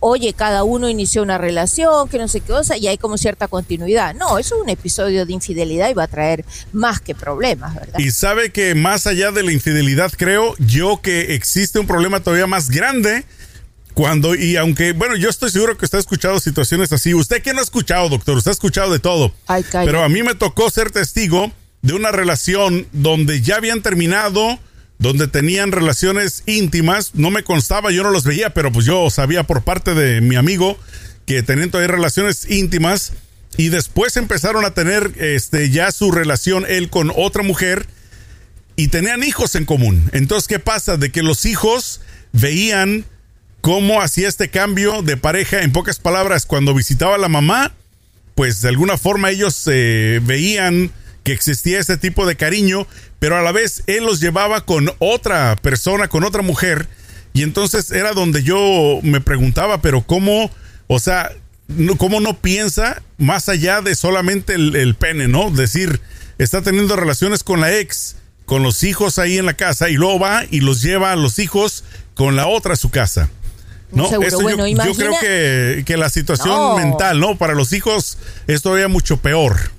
oye, 0.00 0.32
cada 0.32 0.64
uno 0.64 0.88
inició 0.88 1.22
una 1.22 1.36
relación, 1.36 2.08
que 2.08 2.18
no 2.18 2.26
sé 2.26 2.40
qué 2.40 2.52
cosa, 2.52 2.76
hay 2.88 2.98
como 2.98 3.18
cierta 3.18 3.48
continuidad. 3.48 4.14
No, 4.14 4.38
eso 4.38 4.56
es 4.56 4.62
un 4.62 4.68
episodio 4.68 5.26
de 5.26 5.32
infidelidad 5.32 5.90
y 5.90 5.94
va 5.94 6.04
a 6.04 6.08
traer 6.08 6.44
más 6.72 7.00
que 7.00 7.14
problemas, 7.14 7.74
¿verdad? 7.74 7.98
Y 7.98 8.10
sabe 8.10 8.50
que 8.50 8.74
más 8.74 9.06
allá 9.06 9.32
de 9.32 9.42
la 9.42 9.52
infidelidad, 9.52 10.12
creo 10.16 10.54
yo 10.58 11.00
que 11.02 11.34
existe 11.34 11.78
un 11.78 11.86
problema 11.86 12.20
todavía 12.20 12.46
más 12.46 12.70
grande. 12.70 13.24
Cuando, 13.94 14.34
y 14.34 14.56
aunque, 14.56 14.92
bueno, 14.92 15.16
yo 15.16 15.30
estoy 15.30 15.50
seguro 15.50 15.78
que 15.78 15.86
usted 15.86 15.96
ha 15.96 16.00
escuchado 16.02 16.38
situaciones 16.38 16.92
así. 16.92 17.14
¿Usted 17.14 17.42
qué 17.42 17.54
no 17.54 17.60
ha 17.60 17.62
escuchado, 17.62 18.10
doctor? 18.10 18.36
Usted 18.36 18.50
ha 18.50 18.52
escuchado 18.52 18.92
de 18.92 18.98
todo. 18.98 19.32
Pero 19.72 20.04
a 20.04 20.08
mí 20.10 20.22
me 20.22 20.34
tocó 20.34 20.68
ser 20.68 20.90
testigo 20.90 21.50
de 21.80 21.94
una 21.94 22.10
relación 22.10 22.86
donde 22.92 23.40
ya 23.40 23.56
habían 23.56 23.80
terminado, 23.80 24.58
donde 24.98 25.28
tenían 25.28 25.72
relaciones 25.72 26.42
íntimas, 26.44 27.14
no 27.14 27.30
me 27.30 27.42
constaba, 27.42 27.90
yo 27.90 28.02
no 28.02 28.10
los 28.10 28.24
veía, 28.24 28.52
pero 28.52 28.72
pues 28.72 28.86
yo 28.86 29.08
sabía 29.08 29.44
por 29.44 29.62
parte 29.62 29.94
de 29.94 30.20
mi 30.20 30.36
amigo 30.36 30.78
que 31.26 31.42
tenían 31.42 31.70
todavía 31.70 31.94
relaciones 31.94 32.48
íntimas 32.50 33.12
y 33.56 33.68
después 33.68 34.16
empezaron 34.16 34.64
a 34.64 34.72
tener 34.74 35.12
este 35.18 35.70
ya 35.70 35.90
su 35.92 36.12
relación 36.12 36.64
él 36.68 36.88
con 36.90 37.12
otra 37.14 37.42
mujer 37.42 37.86
y 38.76 38.88
tenían 38.88 39.24
hijos 39.24 39.54
en 39.54 39.64
común. 39.64 40.08
Entonces, 40.12 40.48
¿qué 40.48 40.58
pasa? 40.58 40.96
De 40.96 41.10
que 41.10 41.22
los 41.22 41.46
hijos 41.46 42.00
veían 42.32 43.06
cómo 43.62 44.00
hacía 44.00 44.28
este 44.28 44.50
cambio 44.50 45.02
de 45.02 45.16
pareja, 45.16 45.62
en 45.62 45.72
pocas 45.72 45.98
palabras, 45.98 46.46
cuando 46.46 46.74
visitaba 46.74 47.16
a 47.16 47.18
la 47.18 47.28
mamá, 47.28 47.72
pues 48.34 48.60
de 48.60 48.68
alguna 48.68 48.98
forma 48.98 49.30
ellos 49.30 49.62
eh, 49.66 50.20
veían 50.22 50.92
que 51.24 51.32
existía 51.32 51.80
este 51.80 51.96
tipo 51.96 52.26
de 52.26 52.36
cariño, 52.36 52.86
pero 53.18 53.36
a 53.36 53.42
la 53.42 53.50
vez 53.50 53.82
él 53.88 54.04
los 54.04 54.20
llevaba 54.20 54.64
con 54.64 54.92
otra 54.98 55.56
persona, 55.56 56.06
con 56.06 56.22
otra 56.22 56.42
mujer, 56.42 56.86
y 57.32 57.42
entonces 57.42 57.90
era 57.90 58.12
donde 58.12 58.42
yo 58.42 59.00
me 59.02 59.20
preguntaba, 59.20 59.82
pero 59.82 60.02
cómo, 60.02 60.50
o 60.86 60.98
sea, 60.98 61.32
cómo 61.98 62.20
no 62.20 62.38
piensa 62.38 63.02
más 63.18 63.48
allá 63.48 63.80
de 63.80 63.94
solamente 63.94 64.54
el, 64.54 64.76
el 64.76 64.94
pene, 64.94 65.28
¿no? 65.28 65.50
Decir, 65.50 66.00
está 66.38 66.62
teniendo 66.62 66.96
relaciones 66.96 67.42
con 67.42 67.60
la 67.60 67.74
ex, 67.74 68.16
con 68.44 68.62
los 68.62 68.84
hijos 68.84 69.18
ahí 69.18 69.38
en 69.38 69.46
la 69.46 69.54
casa, 69.54 69.88
y 69.88 69.94
luego 69.94 70.18
va 70.18 70.44
y 70.50 70.60
los 70.60 70.82
lleva 70.82 71.12
a 71.12 71.16
los 71.16 71.38
hijos 71.38 71.84
con 72.14 72.36
la 72.36 72.46
otra 72.46 72.74
a 72.74 72.76
su 72.76 72.90
casa. 72.90 73.28
¿no? 73.92 74.06
Eso 74.06 74.42
yo, 74.42 74.66
yo, 74.66 74.94
creo 74.94 75.14
que, 75.20 75.84
que 75.86 75.96
la 75.96 76.10
situación 76.10 76.76
mental, 76.76 77.20
¿no? 77.20 77.36
Para 77.36 77.54
los 77.54 77.72
hijos 77.72 78.18
es 78.46 78.62
todavía 78.62 78.88
mucho 78.88 79.18
peor. 79.18 79.75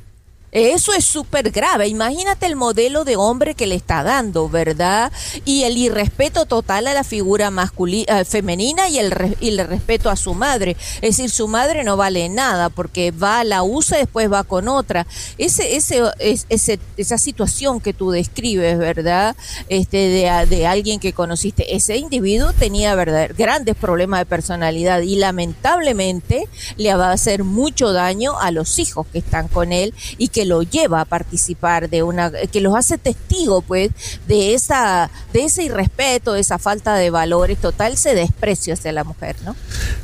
Eso 0.57 0.93
es 0.93 1.05
súper 1.05 1.51
grave. 1.51 1.87
Imagínate 1.87 2.45
el 2.45 2.55
modelo 2.55 3.03
de 3.03 3.15
hombre 3.15 3.55
que 3.55 3.67
le 3.67 3.75
está 3.75 4.03
dando, 4.03 4.49
¿verdad? 4.49 5.11
Y 5.45 5.63
el 5.63 5.77
irrespeto 5.77 6.45
total 6.45 6.87
a 6.87 6.93
la 6.93 7.03
figura 7.03 7.51
masculina, 7.51 8.21
eh, 8.21 8.25
femenina 8.25 8.89
y 8.89 8.97
el, 8.97 9.37
y 9.39 9.49
el 9.49 9.67
respeto 9.67 10.09
a 10.09 10.15
su 10.15 10.33
madre. 10.33 10.75
Es 10.95 11.17
decir, 11.17 11.29
su 11.29 11.47
madre 11.47 11.83
no 11.83 11.97
vale 11.97 12.27
nada 12.29 12.69
porque 12.69 13.11
va, 13.11 13.43
la 13.43 13.63
usa 13.63 13.97
y 13.97 14.01
después 14.01 14.31
va 14.31 14.43
con 14.43 14.67
otra. 14.67 15.05
Ese, 15.37 15.75
ese, 15.75 16.01
ese, 16.19 16.79
esa 16.97 17.17
situación 17.17 17.79
que 17.79 17.93
tú 17.93 18.11
describes, 18.11 18.79
¿verdad? 18.79 19.35
Este, 19.69 19.97
de, 19.97 20.45
de 20.47 20.67
alguien 20.67 20.99
que 20.99 21.13
conociste, 21.13 21.75
ese 21.75 21.97
individuo 21.97 22.53
tenía 22.53 22.95
verdad, 22.95 23.29
grandes 23.37 23.75
problemas 23.75 24.21
de 24.21 24.25
personalidad 24.25 25.01
y 25.01 25.17
lamentablemente 25.17 26.47
le 26.77 26.95
va 26.95 27.09
a 27.09 27.13
hacer 27.13 27.43
mucho 27.43 27.93
daño 27.93 28.39
a 28.39 28.51
los 28.51 28.79
hijos 28.79 29.05
que 29.11 29.19
están 29.19 29.47
con 29.49 29.71
él 29.71 29.93
y 30.17 30.29
que 30.29 30.37
que 30.37 30.45
lo 30.48 30.63
lleva 30.63 31.01
a 31.01 31.06
participar 31.06 31.89
de 31.89 32.04
una, 32.04 32.32
que 32.32 32.62
los 32.62 32.75
hace 32.75 32.98
testigo 32.98 33.62
pues 33.62 33.92
de 34.27 34.54
esa, 34.54 35.10
de 35.34 35.44
ese 35.46 35.63
irrespeto, 35.63 36.34
de 36.34 36.42
esa 36.42 36.58
falta 36.58 36.96
de 36.96 37.10
valores, 37.10 37.60
total 37.60 37.98
se 37.98 38.16
desprecio 38.16 38.74
hacia 38.74 38.92
la 38.92 39.04
mujer, 39.04 39.36
¿no? 39.46 39.56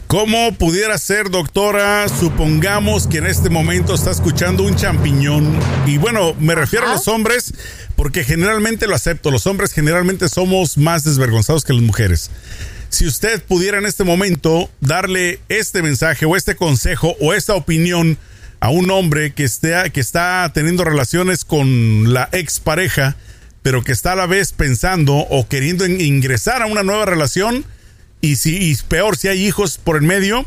¿Cómo 0.07 0.51
pudiera 0.53 0.97
ser, 0.99 1.31
doctora? 1.31 2.07
Supongamos 2.07 3.07
que 3.07 3.17
en 3.17 3.25
este 3.25 3.49
momento 3.49 3.95
está 3.95 4.11
escuchando 4.11 4.63
un 4.63 4.75
champiñón. 4.75 5.57
Y 5.87 5.97
bueno, 5.97 6.35
me 6.39 6.53
refiero 6.53 6.85
a 6.87 6.93
los 6.93 7.07
hombres 7.07 7.53
porque 7.95 8.23
generalmente 8.23 8.85
lo 8.85 8.93
acepto. 8.93 9.31
Los 9.31 9.47
hombres 9.47 9.73
generalmente 9.73 10.29
somos 10.29 10.77
más 10.77 11.03
desvergonzados 11.03 11.63
que 11.63 11.73
las 11.73 11.81
mujeres. 11.81 12.29
Si 12.89 13.07
usted 13.07 13.41
pudiera 13.41 13.79
en 13.79 13.87
este 13.87 14.03
momento 14.03 14.69
darle 14.79 15.39
este 15.49 15.81
mensaje 15.81 16.27
o 16.27 16.35
este 16.35 16.55
consejo 16.55 17.15
o 17.19 17.33
esta 17.33 17.55
opinión 17.55 18.19
a 18.63 18.69
un 18.69 18.89
hombre 18.91 19.33
que, 19.33 19.43
esté, 19.43 19.91
que 19.91 19.99
está 19.99 20.49
teniendo 20.53 20.85
relaciones 20.85 21.43
con 21.43 22.13
la 22.13 22.29
expareja, 22.31 23.17
pero 23.61 23.83
que 23.83 23.91
está 23.91 24.13
a 24.13 24.15
la 24.15 24.25
vez 24.25 24.53
pensando 24.53 25.15
o 25.17 25.49
queriendo 25.49 25.85
ingresar 25.85 26.61
a 26.61 26.67
una 26.67 26.81
nueva 26.81 27.05
relación, 27.05 27.65
y 28.21 28.37
si 28.37 28.73
peor 28.87 29.17
si 29.17 29.27
hay 29.27 29.45
hijos 29.45 29.77
por 29.77 29.97
el 29.97 30.03
medio, 30.03 30.45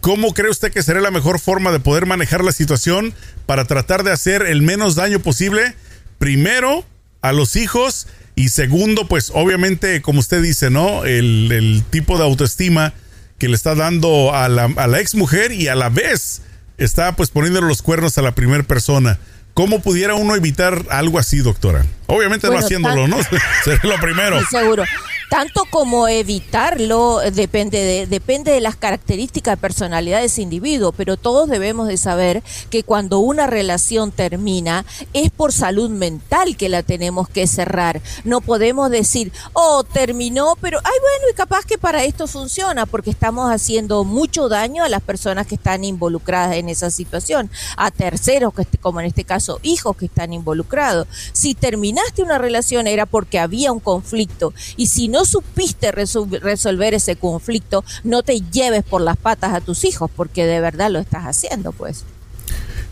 ¿cómo 0.00 0.34
cree 0.34 0.52
usted 0.52 0.70
que 0.70 0.84
sería 0.84 1.02
la 1.02 1.10
mejor 1.10 1.40
forma 1.40 1.72
de 1.72 1.80
poder 1.80 2.06
manejar 2.06 2.44
la 2.44 2.52
situación 2.52 3.12
para 3.44 3.64
tratar 3.64 4.04
de 4.04 4.12
hacer 4.12 4.42
el 4.42 4.62
menos 4.62 4.94
daño 4.94 5.18
posible? 5.18 5.74
Primero, 6.20 6.84
a 7.22 7.32
los 7.32 7.56
hijos 7.56 8.06
y 8.36 8.50
segundo, 8.50 9.08
pues 9.08 9.32
obviamente, 9.34 10.00
como 10.00 10.20
usted 10.20 10.42
dice, 10.42 10.70
¿no? 10.70 11.04
El, 11.04 11.50
el 11.50 11.82
tipo 11.90 12.18
de 12.18 12.22
autoestima 12.22 12.94
que 13.38 13.48
le 13.48 13.56
está 13.56 13.74
dando 13.74 14.32
a 14.32 14.48
la, 14.48 14.72
a 14.76 14.86
la 14.86 15.00
ex 15.00 15.16
mujer 15.16 15.50
y 15.50 15.66
a 15.66 15.74
la 15.74 15.88
vez 15.88 16.42
está 16.80 17.14
pues 17.14 17.30
poniéndole 17.30 17.68
los 17.68 17.82
cuernos 17.82 18.18
a 18.18 18.22
la 18.22 18.34
primera 18.34 18.64
persona. 18.64 19.18
¿Cómo 19.54 19.80
pudiera 19.80 20.14
uno 20.14 20.36
evitar 20.36 20.86
algo 20.90 21.18
así, 21.18 21.38
doctora? 21.38 21.84
Obviamente 22.06 22.48
no 22.48 22.58
haciéndolo, 22.58 23.08
¿no? 23.08 23.18
Sería 23.64 23.80
lo 23.84 24.00
primero. 24.00 24.40
seguro. 24.50 24.84
Tanto 25.30 25.62
como 25.70 26.08
evitarlo 26.08 27.22
eh, 27.22 27.30
depende 27.30 27.78
de, 27.78 28.06
depende 28.08 28.50
de 28.50 28.60
las 28.60 28.74
características 28.74 29.56
de 29.56 29.60
personalidad 29.60 30.18
de 30.18 30.26
ese 30.26 30.42
individuo, 30.42 30.90
pero 30.90 31.16
todos 31.16 31.48
debemos 31.48 31.86
de 31.86 31.96
saber 31.98 32.42
que 32.68 32.82
cuando 32.82 33.20
una 33.20 33.46
relación 33.46 34.10
termina 34.10 34.84
es 35.12 35.30
por 35.30 35.52
salud 35.52 35.88
mental 35.88 36.56
que 36.56 36.68
la 36.68 36.82
tenemos 36.82 37.28
que 37.28 37.46
cerrar. 37.46 38.02
No 38.24 38.40
podemos 38.40 38.90
decir, 38.90 39.32
oh, 39.52 39.84
terminó, 39.84 40.56
pero, 40.60 40.78
ay, 40.82 40.98
bueno, 41.00 41.30
y 41.30 41.34
capaz 41.34 41.64
que 41.64 41.78
para 41.78 42.02
esto 42.02 42.26
funciona, 42.26 42.84
porque 42.84 43.10
estamos 43.10 43.52
haciendo 43.52 44.02
mucho 44.02 44.48
daño 44.48 44.82
a 44.82 44.88
las 44.88 45.00
personas 45.00 45.46
que 45.46 45.54
están 45.54 45.84
involucradas 45.84 46.56
en 46.56 46.68
esa 46.68 46.90
situación, 46.90 47.50
a 47.76 47.92
terceros, 47.92 48.52
como 48.80 48.98
en 48.98 49.06
este 49.06 49.22
caso, 49.22 49.60
hijos 49.62 49.96
que 49.96 50.06
están 50.06 50.32
involucrados. 50.32 51.06
Si 51.32 51.54
terminaste 51.54 52.24
una 52.24 52.38
relación 52.38 52.88
era 52.88 53.06
porque 53.06 53.38
había 53.38 53.70
un 53.70 53.78
conflicto, 53.78 54.52
y 54.76 54.88
si 54.88 55.06
no 55.06 55.19
supiste 55.24 55.92
resolver 55.92 56.94
ese 56.94 57.16
conflicto, 57.16 57.84
no 58.04 58.22
te 58.22 58.40
lleves 58.40 58.84
por 58.84 59.00
las 59.00 59.16
patas 59.16 59.54
a 59.54 59.60
tus 59.60 59.84
hijos, 59.84 60.10
porque 60.14 60.46
de 60.46 60.60
verdad 60.60 60.90
lo 60.90 60.98
estás 60.98 61.24
haciendo, 61.24 61.72
pues. 61.72 62.04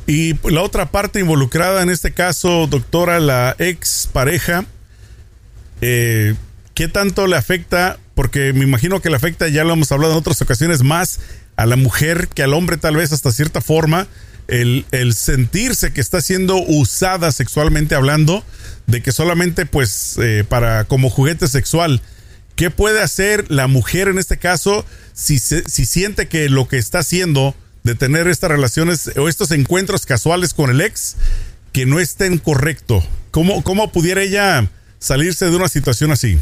Y 0.07 0.35
la 0.49 0.63
otra 0.63 0.91
parte 0.91 1.21
involucrada 1.21 1.83
en 1.83 1.91
este 1.91 2.13
caso, 2.13 2.67
doctora, 2.67 3.21
la 3.21 3.55
ex 3.59 4.09
pareja, 4.11 4.65
eh, 5.81 6.35
¿qué 6.75 6.89
tanto 6.89 7.27
le 7.27 7.37
afecta? 7.37 7.99
Porque 8.15 8.53
me 8.53 8.65
imagino 8.65 9.03
que 9.03 9.11
le 9.11 9.17
afecta, 9.17 9.49
ya 9.49 9.65
lo 9.65 9.75
hemos 9.75 9.93
hablado 9.93 10.15
en 10.15 10.19
otras 10.19 10.41
ocasiones, 10.41 10.83
más 10.83 11.21
a 11.57 11.67
la 11.67 11.77
mujer 11.77 12.29
que 12.29 12.43
al 12.43 12.55
hombre 12.55 12.79
tal 12.79 12.97
vez 12.97 13.13
hasta 13.13 13.33
cierta 13.33 13.61
forma, 13.61 14.07
el, 14.49 14.87
el 14.93 15.15
sentirse 15.15 15.93
que 15.93 16.01
está 16.01 16.21
siendo 16.23 16.57
usada 16.57 17.31
sexualmente 17.31 17.95
hablando, 17.95 18.43
de 18.87 19.03
que 19.03 19.13
solamente 19.13 19.67
pues 19.67 20.17
eh, 20.19 20.45
para 20.49 20.85
como 20.85 21.11
juguete 21.11 21.47
sexual 21.49 22.01
¿Qué 22.59 22.73
puede 22.73 23.01
hacer 23.01 23.49
la 23.53 23.69
mujer 23.69 24.09
en 24.09 24.19
este 24.19 24.37
caso 24.37 24.85
si, 25.13 25.39
si 25.39 25.87
siente 25.87 26.27
que 26.27 26.49
lo 26.49 26.67
que 26.67 26.77
está 26.77 26.99
haciendo 26.99 27.55
de 27.85 27.95
tener 27.95 28.27
estas 28.27 28.51
relaciones 28.51 29.13
o 29.17 29.29
estos 29.29 29.53
encuentros 29.53 30.07
casuales 30.07 30.55
con 30.55 30.69
el 30.69 30.81
ex 30.81 31.15
que 31.73 31.87
no 31.87 32.01
estén 32.01 32.39
correcto? 32.39 33.01
¿Cómo, 33.31 33.63
cómo 33.63 33.93
pudiera 33.93 34.23
ella 34.23 34.69
salirse 34.99 35.49
de 35.49 35.55
una 35.55 35.69
situación 35.69 36.11
así? 36.11 36.41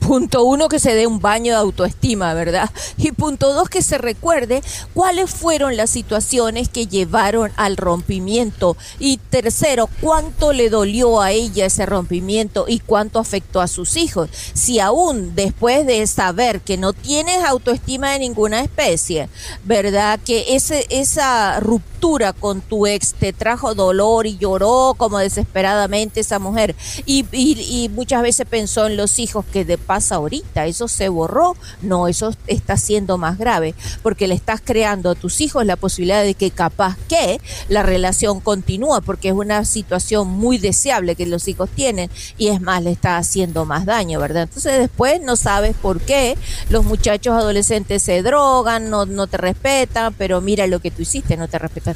Punto 0.00 0.44
uno, 0.44 0.68
que 0.68 0.78
se 0.78 0.94
dé 0.94 1.06
un 1.06 1.20
baño 1.20 1.54
de 1.54 1.60
autoestima, 1.60 2.34
¿verdad? 2.34 2.70
Y 2.98 3.12
punto 3.12 3.54
dos, 3.54 3.70
que 3.70 3.80
se 3.80 3.96
recuerde 3.96 4.62
cuáles 4.92 5.30
fueron 5.30 5.76
las 5.76 5.90
situaciones 5.90 6.68
que 6.68 6.86
llevaron 6.86 7.52
al 7.56 7.76
rompimiento. 7.76 8.76
Y 8.98 9.16
tercero, 9.16 9.88
cuánto 10.00 10.52
le 10.52 10.68
dolió 10.68 11.22
a 11.22 11.30
ella 11.30 11.66
ese 11.66 11.86
rompimiento 11.86 12.66
y 12.68 12.80
cuánto 12.80 13.18
afectó 13.18 13.60
a 13.60 13.68
sus 13.68 13.96
hijos. 13.96 14.28
Si 14.52 14.78
aún 14.78 15.34
después 15.34 15.86
de 15.86 16.06
saber 16.06 16.60
que 16.60 16.76
no 16.76 16.92
tienes 16.92 17.42
autoestima 17.42 18.10
de 18.10 18.18
ninguna 18.18 18.60
especie, 18.60 19.28
¿verdad? 19.64 20.20
Que 20.24 20.54
ese, 20.54 20.86
esa 20.90 21.60
ruptura 21.60 21.93
con 22.38 22.60
tu 22.60 22.86
ex 22.86 23.14
te 23.14 23.32
trajo 23.32 23.74
dolor 23.74 24.26
y 24.26 24.36
lloró 24.36 24.94
como 24.96 25.18
desesperadamente 25.18 26.20
esa 26.20 26.38
mujer. 26.38 26.76
Y, 27.06 27.24
y, 27.32 27.88
muchas 27.88 28.22
veces 28.22 28.46
pensó 28.46 28.86
en 28.86 28.98
los 28.98 29.18
hijos 29.18 29.44
que 29.50 29.64
de 29.64 29.78
pasa 29.78 30.16
ahorita, 30.16 30.66
eso 30.66 30.86
se 30.86 31.08
borró, 31.08 31.56
no, 31.80 32.06
eso 32.06 32.34
está 32.46 32.76
siendo 32.76 33.16
más 33.16 33.38
grave, 33.38 33.74
porque 34.02 34.28
le 34.28 34.34
estás 34.34 34.60
creando 34.62 35.10
a 35.10 35.14
tus 35.14 35.40
hijos 35.40 35.64
la 35.64 35.76
posibilidad 35.76 36.22
de 36.22 36.34
que 36.34 36.50
capaz 36.50 36.96
que 37.08 37.40
la 37.68 37.82
relación 37.82 38.40
continúa, 38.40 39.00
porque 39.00 39.28
es 39.28 39.34
una 39.34 39.64
situación 39.64 40.28
muy 40.28 40.58
deseable 40.58 41.16
que 41.16 41.24
los 41.24 41.48
hijos 41.48 41.70
tienen, 41.70 42.10
y 42.36 42.48
es 42.48 42.60
más, 42.60 42.82
le 42.82 42.90
está 42.90 43.16
haciendo 43.16 43.64
más 43.64 43.86
daño, 43.86 44.20
¿verdad? 44.20 44.42
Entonces 44.42 44.78
después 44.78 45.22
no 45.22 45.36
sabes 45.36 45.74
por 45.74 46.00
qué 46.00 46.36
los 46.68 46.84
muchachos 46.84 47.34
adolescentes 47.34 48.02
se 48.02 48.22
drogan, 48.22 48.90
no, 48.90 49.06
no 49.06 49.26
te 49.26 49.38
respetan, 49.38 50.12
pero 50.12 50.42
mira 50.42 50.66
lo 50.66 50.80
que 50.80 50.90
tú 50.90 51.00
hiciste, 51.00 51.38
no 51.38 51.48
te 51.48 51.58
respetaste 51.58 51.93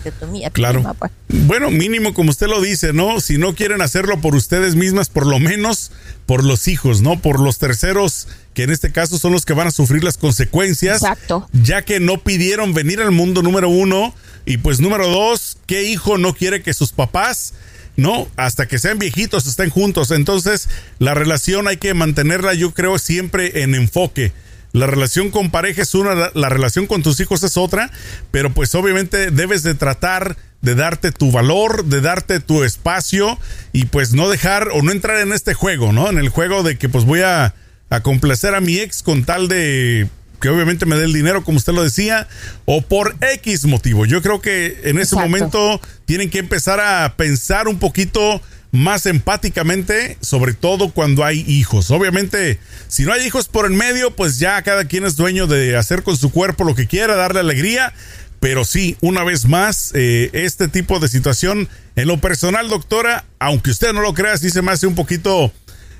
Claro. 0.53 0.97
Bueno, 1.29 1.71
mínimo 1.71 2.15
como 2.15 2.31
usted 2.31 2.47
lo 2.47 2.61
dice, 2.61 2.93
¿no? 2.93 3.21
Si 3.21 3.39
no 3.39 3.55
quieren 3.55 3.83
hacerlo 3.83 4.21
por 4.21 4.35
ustedes 4.35 4.75
mismas, 4.75 5.09
por 5.09 5.27
lo 5.27 5.39
menos 5.39 5.93
por 6.27 6.45
los 6.45 6.69
hijos, 6.69 7.01
¿no? 7.03 7.21
Por 7.21 7.41
los 7.41 7.59
terceros, 7.59 8.29
que 8.55 8.65
en 8.65 8.71
este 8.71 8.93
caso 8.93 9.19
son 9.19 9.33
los 9.33 9.45
que 9.45 9.55
van 9.55 9.69
a 9.69 9.73
sufrir 9.73 10.05
las 10.05 10.17
consecuencias. 10.19 11.03
Exacto. 11.03 11.49
Ya 11.53 11.83
que 11.83 12.01
no 12.01 12.19
pidieron 12.23 12.75
venir 12.75 13.01
al 13.01 13.13
mundo 13.13 13.43
número 13.43 13.69
uno. 13.69 14.15
Y 14.47 14.59
pues 14.59 14.81
número 14.81 15.09
dos, 15.09 15.59
¿qué 15.67 15.85
hijo 15.85 16.17
no 16.17 16.35
quiere 16.35 16.63
que 16.63 16.73
sus 16.73 16.93
papás 16.93 17.53
¿no? 17.99 18.29
Hasta 18.37 18.67
que 18.69 18.79
sean 18.79 19.01
viejitos, 19.01 19.47
estén 19.47 19.71
juntos. 19.71 20.13
Entonces, 20.13 20.69
la 21.01 21.15
relación 21.15 21.67
hay 21.67 21.79
que 21.79 21.95
mantenerla, 21.95 22.55
yo 22.55 22.73
creo, 22.73 22.97
siempre 22.99 23.63
en 23.65 23.75
enfoque. 23.75 24.33
La 24.73 24.87
relación 24.87 25.31
con 25.31 25.51
pareja 25.51 25.83
es 25.83 25.95
una, 25.95 26.31
la 26.35 26.49
relación 26.49 26.87
con 26.87 27.03
tus 27.03 27.19
hijos 27.21 27.43
es 27.43 27.57
otra, 27.57 27.91
pero 28.31 28.53
pues 28.53 28.75
obviamente 28.75 29.31
debes 29.31 29.63
de 29.63 29.75
tratar 29.75 30.37
de 30.61 30.75
darte 30.75 31.13
tu 31.13 31.31
valor, 31.31 31.85
de 31.85 32.01
darte 32.01 32.41
tu 32.41 32.65
espacio 32.65 33.39
y 33.73 33.87
pues 33.87 34.13
no 34.13 34.29
dejar 34.29 34.69
o 34.73 34.83
no 34.83 34.93
entrar 34.93 35.19
en 35.19 35.33
este 35.33 35.55
juego, 35.55 35.93
¿no? 35.93 36.11
En 36.11 36.19
el 36.19 36.29
juego 36.29 36.63
de 36.63 36.77
que 36.77 36.89
pues 36.89 37.05
voy 37.05 37.23
a, 37.23 37.55
a 37.91 38.01
complacer 38.01 38.55
a 38.55 38.61
mi 38.61 38.79
ex 38.79 39.03
con 39.03 39.25
tal 39.25 39.49
de 39.49 40.09
que 40.41 40.49
obviamente 40.49 40.87
me 40.87 40.97
dé 40.97 41.05
el 41.05 41.13
dinero, 41.13 41.43
como 41.43 41.59
usted 41.59 41.73
lo 41.73 41.83
decía, 41.83 42.29
o 42.65 42.83
por 42.83 43.17
X 43.21 43.65
motivo. 43.65 44.07
Yo 44.07 44.23
creo 44.23 44.41
que 44.41 44.81
en 44.85 44.99
ese 44.99 45.17
momento 45.17 45.81
tienen 46.05 46.31
que 46.31 46.39
empezar 46.39 46.81
a 46.81 47.17
pensar 47.17 47.69
un 47.69 47.79
poquito 47.79 48.41
más 48.71 49.07
empáticamente, 49.07 50.19
sobre 50.21 50.53
todo 50.53 50.91
cuando 50.91 51.25
hay 51.25 51.45
hijos. 51.47 51.91
Obviamente, 51.91 52.59
si 52.89 53.05
no 53.05 53.13
hay 53.13 53.27
hijos 53.27 53.49
por 53.49 53.67
en 53.67 53.77
medio, 53.77 54.15
pues 54.15 54.39
ya 54.39 54.61
cada 54.63 54.85
quien 54.85 55.05
es 55.05 55.17
dueño 55.17 55.47
de 55.47 55.77
hacer 55.77 56.03
con 56.03 56.17
su 56.17 56.31
cuerpo 56.31 56.65
lo 56.65 56.75
que 56.75 56.87
quiera, 56.87 57.17
darle 57.17 57.41
alegría. 57.41 57.95
Pero 58.41 58.65
sí, 58.65 58.97
una 59.01 59.25
vez 59.25 59.47
más, 59.47 59.93
eh, 59.95 60.31
este 60.33 60.69
tipo 60.69 61.01
de 61.01 61.09
situación, 61.09 61.69
en 61.97 62.07
lo 62.07 62.21
personal, 62.21 62.69
doctora, 62.69 63.25
aunque 63.39 63.71
usted 63.71 63.93
no 63.93 64.01
lo 64.01 64.15
crea, 64.15 64.37
sí 64.37 64.51
se 64.51 64.63
me 64.63 64.71
hace 64.71 64.87
un 64.87 64.95
poquito 64.95 65.53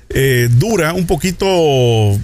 eh, 0.09 0.47
dura, 0.51 0.93
un 0.93 1.05
poquito, 1.05 2.17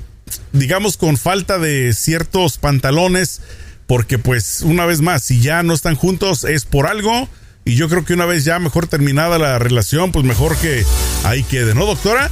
digamos, 0.54 0.96
con 0.96 1.18
falta 1.18 1.60
de 1.60 1.94
ciertos 1.94 2.58
pantalones, 2.58 3.42
porque 3.88 4.18
pues 4.18 4.62
una 4.62 4.86
vez 4.86 5.02
más, 5.02 5.24
si 5.24 5.42
ya 5.42 5.64
no 5.64 5.74
están 5.74 5.96
juntos 5.96 6.46
es 6.46 6.64
por 6.66 6.88
algo 6.88 7.28
y 7.66 7.76
yo 7.76 7.90
creo 7.90 8.06
que 8.06 8.14
una 8.14 8.26
vez 8.26 8.46
ya 8.46 8.60
mejor 8.60 8.88
terminada 8.88 9.40
la 9.40 9.58
relación, 9.58 10.12
pues 10.12 10.24
mejor 10.24 10.56
que 10.58 10.86
ahí 11.24 11.44
quede, 11.44 11.74
¿no, 11.74 11.88
doctora? 11.88 12.30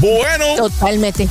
Bueno. 0.00 0.56
Totalmente. 0.56 1.28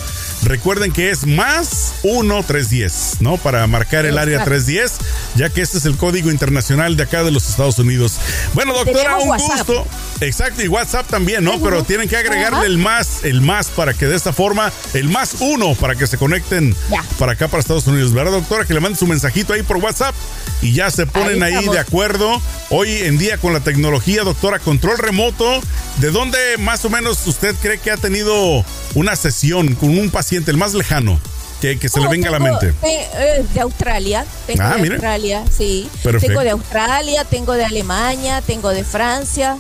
recuerden 0.45 0.93
que 0.93 1.11
es 1.11 1.27
más 1.27 1.95
1-310, 2.05 3.21
¿no? 3.21 3.39
Para 3.39 3.67
marcar 3.67 4.07
el 4.07 4.19
área 4.19 4.45
310, 4.45 4.93
ya 5.35 5.51
que 5.51 5.63
este 5.63 5.79
es 5.79 5.85
el 5.85 5.97
código 5.97 6.31
internacional 6.31 6.97
de 6.97 7.03
acá 7.03 7.25
de 7.25 7.33
los 7.33 7.49
Estados 7.49 7.79
Unidos. 7.79 8.19
Bueno, 8.55 8.73
doctora, 8.73 9.19
un 9.19 9.37
gusto. 9.37 9.87
Exacto, 10.27 10.63
y 10.63 10.69
WhatsApp 10.69 11.07
también, 11.09 11.45
¿no? 11.45 11.61
Pero 11.61 11.83
tienen 11.85 12.09
que 12.09 12.17
agregarle 12.17 12.67
el 12.67 12.79
más, 12.79 13.25
el 13.25 13.41
más 13.41 13.69
para 13.69 13.95
que 13.95 14.07
de 14.07 14.17
esta 14.17 14.33
forma, 14.33 14.73
el 14.95 15.09
más 15.09 15.37
uno 15.41 15.75
para 15.75 15.95
que 15.95 16.07
se 16.07 16.19
conecten 16.19 16.75
para 17.19 17.33
acá, 17.33 17.49
para 17.49 17.61
Estados 17.61 17.87
Unidos, 17.87 18.13
¿verdad, 18.13 18.33
doctora? 18.33 18.65
Que 18.65 18.75
le 18.75 18.81
manden 18.81 18.99
su 18.99 19.07
mensajito 19.07 19.53
ahí 19.53 19.63
por 19.63 19.79
WhatsApp 19.79 20.15
y 20.61 20.73
ya 20.73 20.91
se 20.91 21.07
ponen 21.07 21.43
ahí, 21.43 21.69
de 21.69 21.79
acuerdo. 21.79 22.41
Hoy 22.71 22.91
en 22.99 23.19
día 23.19 23.39
con 23.39 23.53
la 23.53 23.61
tecnología, 23.61 24.23
doctora, 24.23 24.59
control 24.59 24.99
remoto, 24.99 25.61
¿de 25.99 26.11
dónde 26.11 26.39
más 26.59 26.85
o 26.85 26.91
menos 26.91 27.27
usted 27.27 27.55
cree 27.61 27.79
que 27.79 27.91
ha 27.91 27.97
tenido 27.97 28.65
una 28.95 29.17
sesión 29.17 29.75
con 29.75 29.91
un 29.91 30.11
paciente, 30.11 30.51
el 30.51 30.57
más 30.57 30.75
lejano? 30.75 31.21
Que, 31.61 31.79
que 31.79 31.89
se 31.89 32.01
le 32.01 32.07
oh, 32.07 32.11
venga 32.11 32.29
a 32.29 32.33
la 32.33 32.41
mente. 32.41 32.75
Eh, 32.83 33.45
de, 33.55 33.61
Australia. 33.61 34.27
Tengo 34.49 34.63
ah, 34.65 34.77
de 34.77 34.89
Australia, 34.89 35.45
sí. 35.49 35.89
Tengo 36.21 36.41
de 36.41 36.51
Australia, 36.51 37.25
tengo 37.25 37.53
de 37.53 37.65
Alemania, 37.65 38.43
tengo 38.43 38.71
de 38.71 38.83
Francia. 38.83 39.57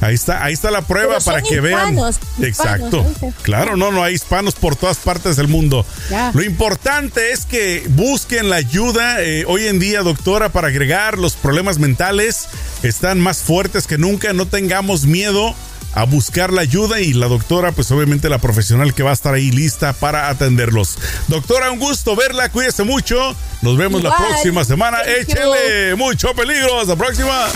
Ahí 0.00 0.14
está, 0.14 0.44
ahí 0.44 0.52
está 0.52 0.70
la 0.70 0.82
prueba 0.82 1.18
para 1.20 1.42
que 1.42 1.60
vean. 1.60 1.98
Exacto. 2.42 3.04
Claro, 3.42 3.76
no, 3.76 3.90
no 3.90 4.02
hay 4.02 4.14
hispanos 4.14 4.54
por 4.54 4.76
todas 4.76 4.98
partes 4.98 5.36
del 5.36 5.48
mundo. 5.48 5.84
Lo 6.32 6.42
importante 6.42 7.32
es 7.32 7.46
que 7.46 7.84
busquen 7.90 8.50
la 8.50 8.56
ayuda 8.56 9.22
eh, 9.22 9.44
hoy 9.46 9.66
en 9.66 9.78
día, 9.78 10.02
doctora, 10.02 10.50
para 10.50 10.68
agregar 10.68 11.18
los 11.18 11.34
problemas 11.34 11.78
mentales. 11.78 12.48
Están 12.82 13.20
más 13.20 13.38
fuertes 13.38 13.86
que 13.86 13.98
nunca. 13.98 14.32
No 14.32 14.46
tengamos 14.46 15.04
miedo 15.04 15.54
a 15.94 16.04
buscar 16.04 16.52
la 16.52 16.62
ayuda 16.62 17.00
y 17.00 17.12
la 17.12 17.28
doctora, 17.28 17.72
pues 17.72 17.90
obviamente 17.92 18.28
la 18.28 18.38
profesional 18.38 18.94
que 18.94 19.02
va 19.02 19.10
a 19.10 19.14
estar 19.14 19.32
ahí 19.32 19.50
lista 19.50 19.92
para 19.92 20.28
atenderlos. 20.28 20.98
Doctora, 21.28 21.70
un 21.70 21.78
gusto 21.78 22.16
verla, 22.16 22.48
cuídese 22.48 22.82
mucho. 22.82 23.34
Nos 23.62 23.76
vemos 23.76 24.02
la 24.02 24.14
próxima 24.16 24.64
semana. 24.64 24.98
Échele 25.02 25.94
mucho 25.94 26.34
peligro. 26.34 26.80
Hasta 26.80 26.94
la 26.94 26.98
próxima. 26.98 27.46